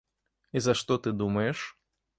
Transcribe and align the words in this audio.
І 0.59 0.63
за 0.69 0.75
што 0.81 0.99
ты 1.05 1.15
думаеш? 1.21 1.67